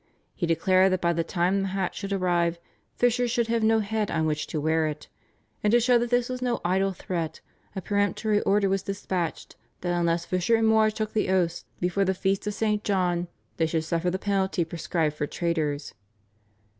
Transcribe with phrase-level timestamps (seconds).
[0.33, 2.57] He declared that by the time the hat should arrive
[2.95, 5.07] Fisher should have no head on which to wear it,
[5.63, 7.39] and to show that this was no idle threat
[7.75, 12.15] a peremptory order was dispatched that unless Fisher and More took the oath before the
[12.15, 12.83] feast of St.
[12.83, 13.27] John
[13.57, 15.93] they should suffer the penalty prescribed for traitors.